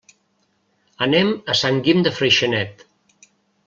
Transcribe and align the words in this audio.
Anem 1.07 1.31
a 1.55 1.59
Sant 1.61 1.79
Guim 1.89 2.05
de 2.09 2.17
Freixenet. 2.19 2.87